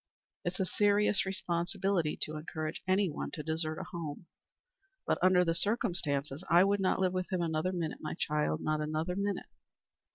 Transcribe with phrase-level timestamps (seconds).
[0.43, 4.25] It's a serious responsibility to encourage any one to desert a home,
[5.05, 8.81] but under the circumstances I would not live with him another minute, my child not
[8.81, 9.45] another minute."